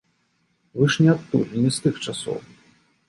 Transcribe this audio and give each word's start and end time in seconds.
Вы 0.79 0.87
ж 0.95 1.05
не 1.07 1.13
адтуль, 1.15 1.45
не 1.67 1.75
з 1.77 1.85
тых 1.85 2.01
часоў. 2.07 2.39